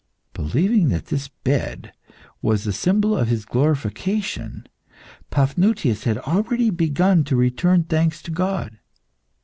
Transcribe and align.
Believing 0.33 0.89
that 0.89 1.05
this 1.13 1.27
bed 1.27 1.93
was 2.41 2.63
the 2.63 2.73
symbol 2.73 3.15
of 3.15 3.27
his 3.27 3.45
glorification, 3.45 4.65
Paphnutius 5.29 6.05
had 6.05 6.17
already 6.17 6.71
begun 6.71 7.23
to 7.25 7.35
return 7.35 7.83
thanks 7.83 8.23
to 8.23 8.31
God. 8.31 8.79